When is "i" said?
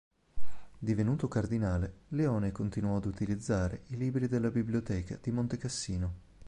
3.89-3.97